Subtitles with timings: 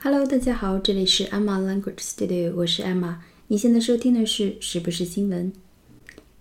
[0.00, 3.16] Hello，大家好，这里是 Emma Language Studio，我是 Emma。
[3.48, 5.52] 你现在收听的是是不是新闻？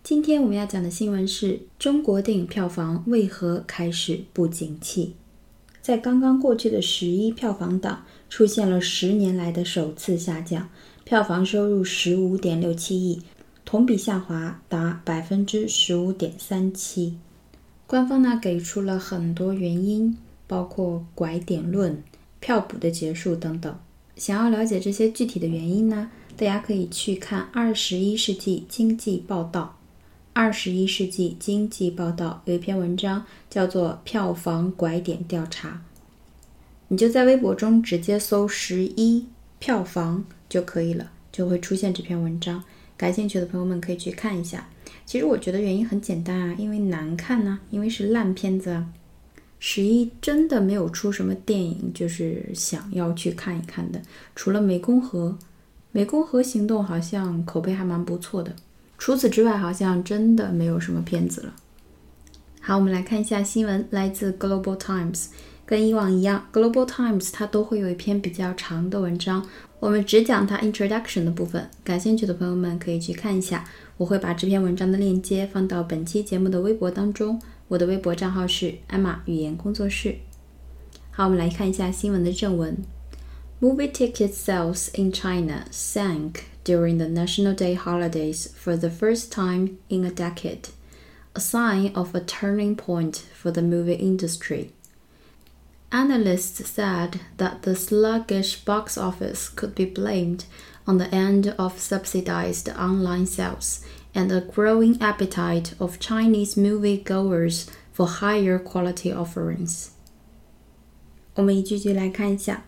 [0.04, 5.16] 今天我们要讲的新闻是中国电影票房为何开始不景气？
[5.82, 10.70] 在刚刚过去的十一票房档出现了十年来的首次下降，
[11.04, 13.24] 票房收入十五点六七亿，
[13.66, 17.18] 同比下滑达百分之十五点三七。
[17.88, 22.04] 官方呢给出了很多原因，包括拐点论。
[22.40, 23.78] 票补的结束等等，
[24.16, 26.10] 想要了解这些具体的原因呢？
[26.36, 29.62] 大家可以去看《二十一世纪经济报道》。
[30.40, 35.70] 《二十一世纪经济报道》有一篇文章叫做《票房拐点调查》，
[36.90, 39.26] 你就在微博中直接搜“十一
[39.58, 42.64] 票房”就可以了，就会出现这篇文章。
[42.96, 44.70] 感兴趣的朋友们可以去看一下。
[45.08, 48.84] 其实我觉得原因很简单啊，因为难看呢，因为是烂片子。
[49.60, 54.02] 十一真的没有出什么电影，就是想要去看一看的。
[54.36, 55.36] 除了《湄公河》，
[56.02, 58.56] 《湄公河行动》好像口碑还蛮不错的。
[58.98, 61.54] 除此之外，好像真的没有什么片子了。
[62.62, 65.28] 好，我们来看一下新闻，来自 Global Times。
[65.66, 69.46] 跟以往一样，Global Times 它都会有一篇比较长的文章，
[69.82, 71.70] 我们只讲它 Introduction 的部分。
[71.84, 73.66] 感兴趣的朋友们可以去看一下，
[73.98, 77.42] 我会把这篇文章的链接放到本期节目的微博当中。
[77.69, 80.19] 我的微博账号是艾玛语言工作室。
[81.11, 82.77] 好，我们来看一下新闻的正文。
[83.61, 90.05] Movie ticket sales in China sank during the National Day holidays for the first time in
[90.05, 90.71] a decade,
[91.35, 94.71] a sign of a turning point for the movie industry.
[95.91, 100.47] Analysts said that the sluggish box office could be blamed
[100.87, 108.07] on the end of subsidized online sales and a growing appetite of Chinese moviegoers for
[108.07, 109.89] higher quality offerings.
[111.35, 112.65] 我们一句句来看一下，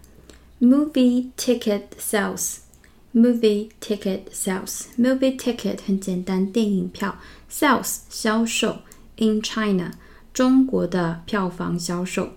[0.60, 7.16] movie ticket sales。movie ticket sales movie ticket 很简单，电影票
[7.48, 8.78] sales 销售
[9.18, 9.92] in China
[10.32, 12.30] 中国的票房销售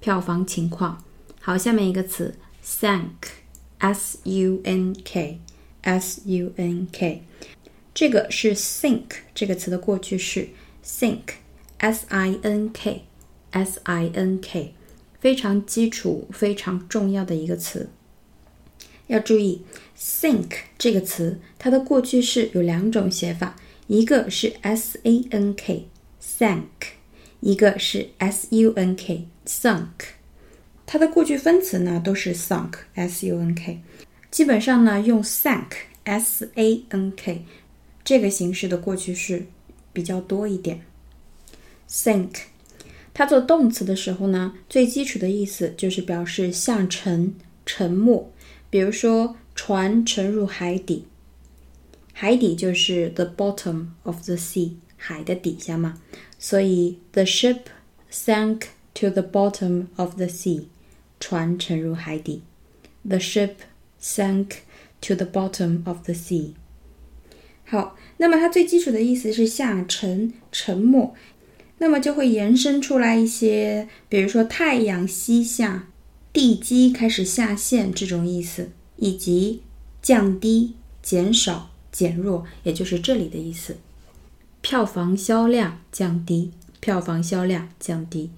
[0.00, 1.04] 票房情况。
[1.42, 3.10] 好，下面一个词 sank
[3.76, 5.40] s u n k
[5.82, 7.22] s u n k
[7.93, 10.49] 这个是 sink 这个词的过去式
[10.85, 14.73] ，sink，s i n k，s i n k，
[15.19, 17.89] 非常基础、非常重要的一个词。
[19.07, 19.63] 要注意
[19.97, 23.55] ，sink 这个词它的过去式有两种写法，
[23.87, 26.63] 一个是 s a n k，sank，
[27.39, 30.13] 一个是 s u n k，sunk。
[30.85, 33.81] 它的过去分词呢都是 sunk，s u n k，
[34.31, 37.45] 基本上呢用 sank，s a n k。
[38.08, 39.46] 这个形式的过去式
[39.92, 40.82] 比较多一点。
[41.88, 42.36] sink，
[43.12, 48.30] 它做动词的时候呢，最基础的意思就是表示下沉、沉没。
[48.70, 51.04] 比如说，船沉入海底，
[52.12, 56.00] 海底就是 the bottom of the sea，海的底下嘛。
[56.40, 57.60] 所以，the ship
[58.10, 58.62] sank
[58.94, 60.64] to the bottom of the sea，
[61.20, 62.42] 船沉入海底。
[63.04, 63.52] The ship
[64.02, 64.56] sank
[65.02, 66.54] to the bottom of the sea。
[67.69, 71.13] 好，那么它最基础的意思是下沉、沉没，
[71.77, 75.87] 那么就会延伸出来一些，比如说太阳西下、
[76.33, 79.61] 地基开始下陷这种意思，以及
[80.01, 83.77] 降低、减少、减弱，也就是这里的意思。
[84.61, 88.31] 票房销量降低，票房销量降低。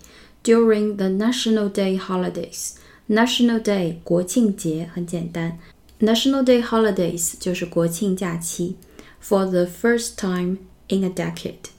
[0.43, 5.57] During the National Day holidays，National Day 国庆节很简单
[6.01, 8.75] ，National Day holidays 就是国庆假期。
[9.20, 10.58] for the first time
[10.88, 11.70] in a decade.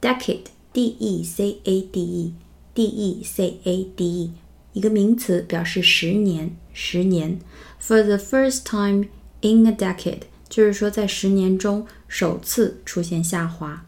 [0.00, 2.34] Decade, d e c a d e,
[2.74, 4.32] d e c a d e，
[4.72, 7.38] 一个名词表示十年，十年。
[7.80, 9.08] For the first time
[9.40, 13.84] in a decade，就是说在十年中首次出现下滑。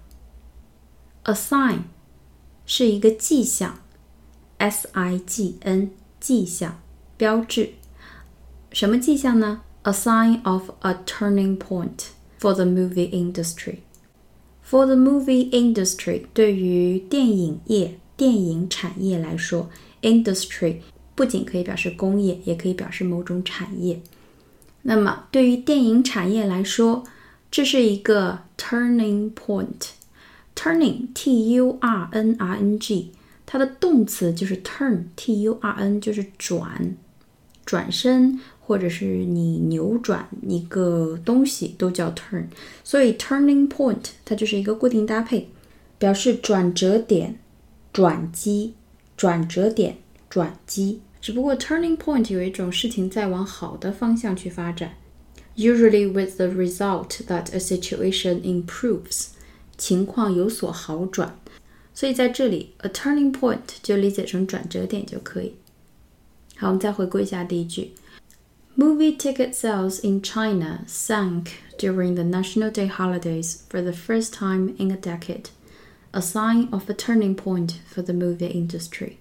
[1.24, 1.84] A sign
[2.66, 3.80] 是一个迹象，
[4.58, 5.90] s i g n
[6.20, 6.80] 迹象，
[7.16, 7.74] 标志。
[8.72, 9.62] 什么迹象呢？
[9.82, 12.08] A sign of a turning point。
[12.39, 13.79] For the movie industry,
[14.63, 19.69] for the movie industry，对于电影业、电影产业来说
[20.01, 20.77] ，industry
[21.15, 23.99] 不仅可以表示工业，也可以表示某种产业。
[24.83, 27.03] 那么，对于电影产业来说，
[27.51, 29.89] 这是一个 turning point。
[30.55, 33.11] turning，t u r n r n g，
[33.45, 36.95] 它的动词就是 turn，t u r n 就是转，
[37.65, 38.39] 转身。
[38.69, 42.45] 或者是你扭转一个东西都叫 turn，
[42.83, 45.49] 所以 turning point 它就是一个固定搭配，
[45.97, 47.39] 表示转折点、
[47.91, 48.75] 转机、
[49.17, 49.97] 转折点、
[50.29, 54.93] 转机，只不过 turning point 有一种事情在往好的方向去发展
[55.55, 59.29] ，usually with the result that a situation improves，
[59.79, 61.39] 情况有所好转。
[61.95, 65.55] 所以在这里，a turning point 就理解成转折点就可以。
[66.55, 67.93] 好，我们再回顾一下第一句。
[68.76, 74.90] Movie ticket sales in China sank during the National Day holidays for the first time in
[74.90, 75.50] a decade,
[76.12, 79.18] a sign of a turning point for the movie industry.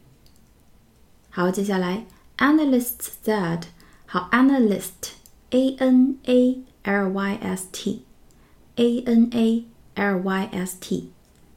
[1.30, 2.06] 好，接下来，
[2.38, 3.66] analysts said，
[4.08, 11.12] 好，analyst，a n a l y s t，a n a l y s t，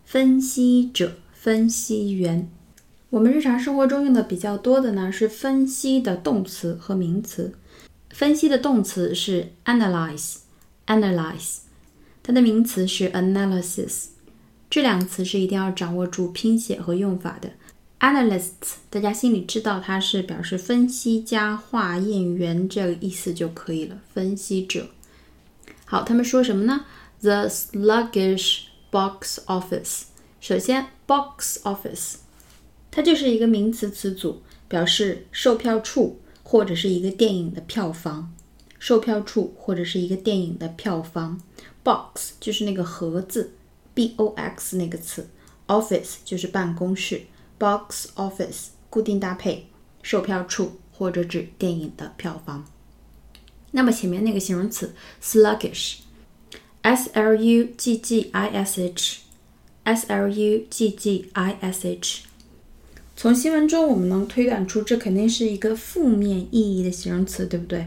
[0.04, 2.50] 分析者、分析员。
[3.08, 7.54] 我们日常生活中用的比较多的呢是分析的动词和名词。
[8.13, 11.57] 分析的动词是 analyze，analyze，
[12.21, 14.07] 它的名词是 analysis。
[14.69, 17.51] 这两个词是一定要掌握住拼写和用法的。
[17.99, 23.97] analysts，大家心里知道它是表示分析家、化验员这个意思就可以了。
[24.13, 24.87] 分析者。
[25.85, 26.85] 好，他们说什么呢
[27.19, 30.03] ？The sluggish box office。
[30.39, 32.15] 首先，box office，
[32.89, 36.20] 它就是一个名词词组，表示售票处。
[36.51, 38.35] 或者是一个电影的票房，
[38.77, 41.39] 售票处或者是一个电影的票房。
[41.81, 43.53] Box 就是那个盒子
[43.93, 45.29] ，B O X 那个词
[45.67, 47.21] ，Office 就是办公室
[47.57, 49.67] ，Box Office 固定搭配，
[50.03, 52.65] 售票处或者指电影的票房。
[53.71, 54.93] 那么前面那个形容词
[55.23, 62.23] sluggish，S L U G G I S H，S L U G G I S H。
[63.21, 67.85] 从新闻中，我们能推断出这肯定是一个负面意义的形容词，对不对？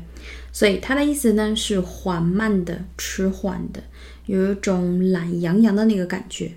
[0.53, 3.83] 所以它的意思呢是缓慢的、迟缓的，
[4.27, 6.53] 有一种懒洋洋的那个感觉。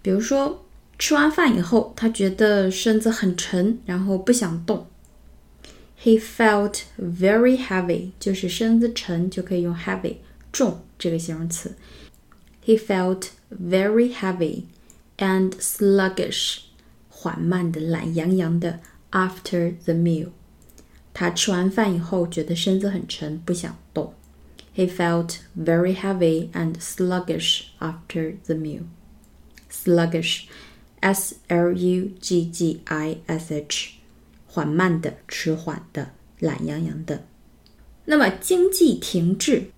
[0.00, 0.64] 比如说，
[0.96, 4.86] 吃完饭以后，他觉得身子很沉，然后不想动。
[6.00, 10.18] He felt very heavy，就是身子沉就可以用 heavy
[10.52, 11.74] 重这个形容词。
[12.64, 14.66] He felt very heavy
[15.16, 16.58] and sluggish。
[17.20, 18.78] 缓慢的、懒洋洋的。
[19.10, 20.28] After the meal，
[21.12, 24.12] 他吃完饭以后觉得身子很沉，不想动。
[24.76, 28.82] He felt very heavy and sluggish after the meal.
[29.72, 30.44] Sluggish,
[31.00, 33.94] S L U G G I S H，
[34.46, 37.24] 缓慢的、迟缓的、懒洋洋的。
[38.04, 39.70] 那么经济停滞，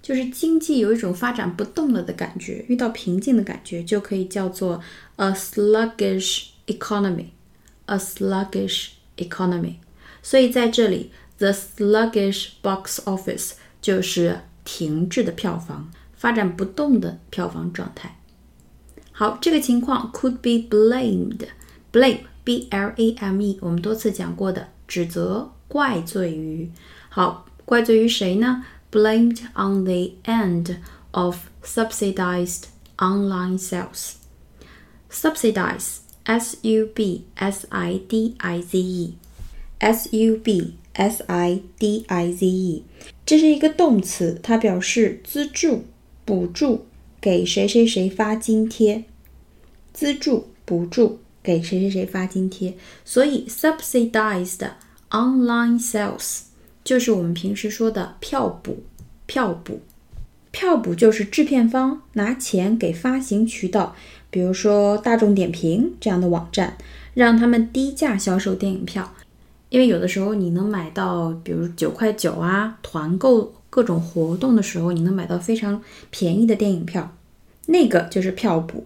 [0.00, 4.80] 就是经济有一种发展不动了的感觉，遇到瓶颈的感觉，就可以叫做
[5.16, 6.50] a sluggish。
[6.67, 7.31] economy,
[7.85, 9.75] a sluggish economy.
[10.21, 18.19] 所以在这里，the sluggish box office 就是停滞的票房，发展不动的票房状态。
[19.11, 21.47] 好，这个情况 could be blamed.
[21.91, 26.71] Blame, b l a m e，我们多次讲过的，指责、怪罪于。
[27.09, 28.63] 好，怪罪于谁呢？
[28.91, 30.77] Blamed on the end
[31.11, 32.63] of subsidized
[32.97, 34.13] online sales.
[35.11, 42.04] Subsidize S U B S I D I Z E，S U B S I D
[42.08, 42.84] I Z E，
[43.24, 45.84] 这是一个动词，它表示资助、
[46.24, 46.86] 补助，
[47.20, 49.04] 给谁谁谁发津贴。
[49.92, 52.74] 资助、补助，给谁谁谁发津贴。
[53.04, 54.68] 所以，subsidized
[55.10, 56.40] online sales
[56.82, 58.82] 就是我们平时说的票补、
[59.26, 59.80] 票补。
[60.50, 63.94] 票补就是制片方拿钱给发行渠道。
[64.30, 66.76] 比如说大众点评这样的网站，
[67.14, 69.14] 让他们低价销售电影票，
[69.70, 75.80] 因为有的时候你能买到，比如九块九啊，团购各种活动的时候，你能买到非常
[76.10, 77.16] 便宜的电影票，
[77.66, 78.84] 那个就是票补。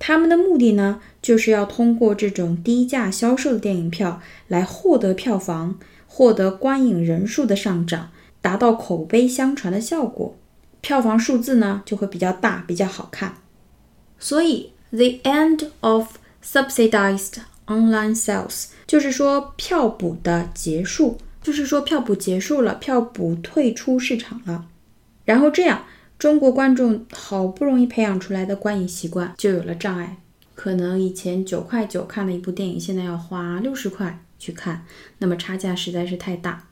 [0.00, 10.36] 他们的目的呢，就是要通过这种低价销售的电影票来获得票房，获得观影人数的上涨，达到口碑相传的效果，
[10.80, 13.36] 票房数字呢就会比较大，比较好看。
[14.18, 14.72] 所以。
[14.90, 17.34] The end of subsidized
[17.66, 24.66] online sales，就是说票补的结束，就是说票补结束了，票补退出市场了。
[25.24, 25.84] 然后这样，
[26.18, 30.16] 中国观众好不容易培养出来的观影习惯就有了障碍。
[30.54, 34.86] 可能以前九块九看的一部电影，现在要花六十块去看，
[35.18, 36.66] 那么差价实在是太大。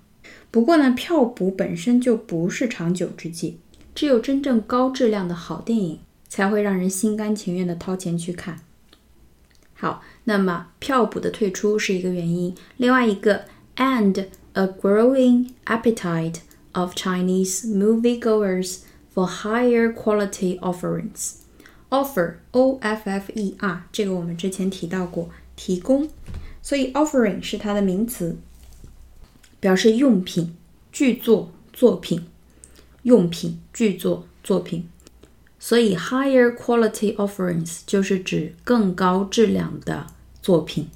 [0.50, 3.60] 不过呢，票补本身就不是长久之计，
[3.94, 6.00] 只有真正高质量的好电影。
[6.28, 8.60] 才会让人心甘情愿的掏钱去看。
[9.74, 13.44] 好，那么票补的退出是一个原因，另外一个
[13.76, 16.36] ，and a growing appetite
[16.72, 18.78] of Chinese moviegoers
[19.14, 21.34] for higher quality offerings。
[21.90, 26.08] offer o f f e r 这个我们之前提到过，提供，
[26.62, 28.36] 所以 offering 是它的名词，
[29.60, 30.56] 表示用品、
[30.90, 32.26] 剧作、作品。
[33.02, 34.88] 用品、剧作、作品。
[35.66, 40.06] 所以，higher quality offerings 就是指更高质量的
[40.40, 40.86] 作品。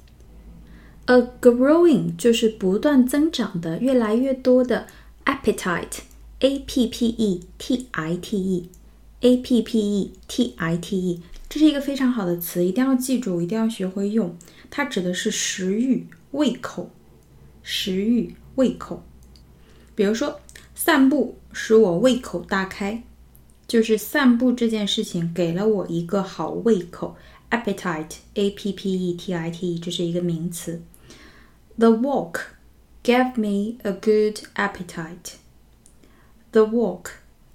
[1.07, 4.87] A growing 就是不断增长的、越来越多的
[5.25, 14.33] appetite，a p p e t i t e，a p p e t i t e，这是一个非常好的词，一定要记住，一定要学会用。
[14.69, 16.89] 它指的是食欲、胃口、
[17.61, 19.03] 食欲、胃口。
[19.95, 20.39] 比如说，
[20.73, 23.03] 散步使我胃口大开，
[23.70, 27.16] 就是散步这件事情给了我一个好胃口。
[27.50, 30.82] appetite，a p p e t i t e，这是一个名词。
[31.78, 32.40] The walk
[33.04, 35.34] gave me a good appetite.
[36.50, 37.10] The walk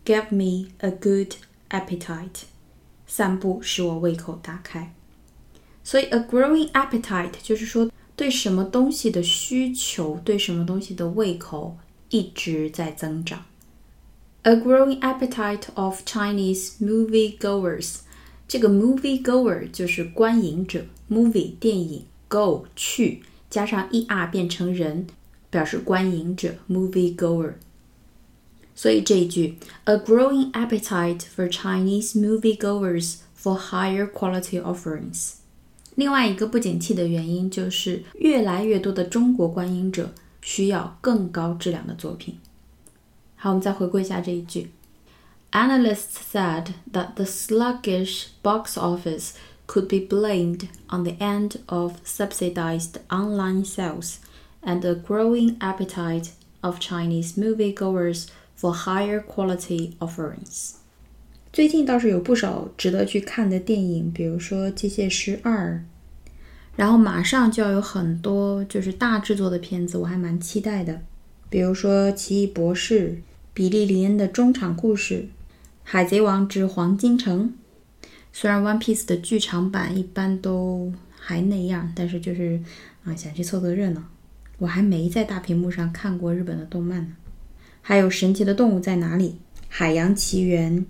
[0.05, 1.33] gave me a good
[1.69, 2.43] appetite.
[3.05, 4.93] 散步使我胃口大开。
[5.83, 11.77] 所以，a growing appetite 就是说对什么东西的需求，对什么东西的胃口
[12.09, 13.43] 一直在增长。
[14.45, 17.99] A growing appetite of Chinese movie goers。
[18.47, 25.07] 这个 movie goer 就是观影者，movie 电影，go 去，加上 er 变成人，
[25.49, 27.53] 表示观影者，movie goer。
[28.75, 35.35] 所以这一句，a growing appetite for Chinese movie goers for higher quality offerings。
[35.95, 42.39] 另外一个不景气的原因就是越来越多的中国观影者需要更高质量的作品。
[43.35, 44.71] 好，我们再回顾一下这一句。
[45.51, 49.31] Analysts said that the sluggish box office
[49.67, 54.15] could be blamed on the end of subsidized online sales
[54.61, 56.29] and a growing appetite
[56.61, 60.75] of Chinese moviegoers for higher quality offerings.
[61.51, 65.83] 最近倒是有不少值得去看的电影，比如说《机械师二》，
[66.77, 71.01] 然后马上就要有很多就是大制作的片子，我还蛮期待的。
[71.48, 73.10] 比如说《奇异博士》、
[73.54, 75.14] 比利林恩的中场故事、
[75.82, 77.54] 《海贼王之黄金城》。
[78.32, 82.60] 虽然《One Piece》的剧场版一般都还那样，但是就是
[83.04, 84.02] 啊，想去凑凑热闹。
[84.58, 87.16] 我还没在大屏幕上看过日本的动漫呢。
[87.80, 89.28] 还有《神奇的动物在哪里》、
[89.68, 90.80] 《海洋奇缘》。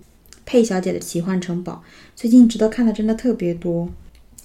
[0.49, 1.83] 佩小姐的奇幻城堡，
[2.15, 3.89] 最近值得看的真的特别多。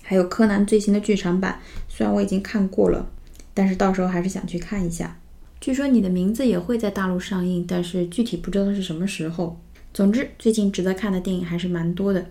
[0.03, 3.09] 还有柯南最新的剧场版，虽然我已经看过了，
[3.55, 5.17] 但是到时候还是想去看一下。
[5.63, 9.57] 据说你的名字也会在大陆上映，但是具体不知道是什么时候。
[9.95, 12.27] 总之，最近值得看的电影还是蛮多的。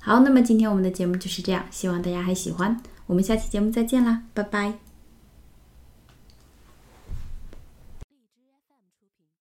[0.00, 2.74] 好，那么今天我们的节目就是这样，希望大家还喜欢。
[3.04, 4.85] 我们下期节目再见啦，拜拜。